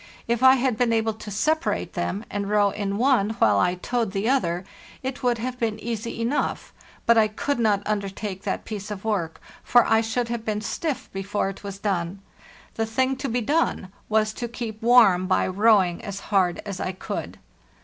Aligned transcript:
If 0.27 0.41
I 0.41 0.55
had 0.55 0.77
been 0.77 0.91
able 0.91 1.13
to 1.13 1.29
separate 1.29 1.93
them, 1.93 2.25
and 2.31 2.49
row 2.49 2.71
in 2.71 2.97
one 2.97 3.35
while 3.37 3.59
I 3.59 3.75
towed 3.75 4.13
the 4.13 4.27
other, 4.27 4.65
it 5.03 5.21
would 5.21 5.37
have 5.37 5.59
been 5.59 5.77
easy 5.77 6.19
enough; 6.21 6.73
but 7.05 7.19
I 7.19 7.27
could 7.27 7.59
not 7.59 7.83
undertake 7.85 8.41
that 8.41 8.65
piece 8.65 8.89
of 8.89 9.05
work, 9.05 9.39
for 9.63 9.85
I 9.85 10.01
should 10.01 10.29
have 10.29 10.43
been 10.43 10.61
stiff 10.61 11.07
before 11.13 11.49
it 11.49 11.63
was 11.63 11.77
done; 11.77 12.19
the 12.73 12.87
thing 12.87 13.15
to 13.17 13.29
be 13.29 13.41
done 13.41 13.91
was 14.09 14.33
to 14.33 14.47
keep 14.47 14.81
warm 14.81 15.27
by 15.27 15.45
rowing 15.47 16.03
as 16.03 16.19
hard 16.31 16.61
as 16.65 16.79
I 16.79 16.93
could. 16.93 17.37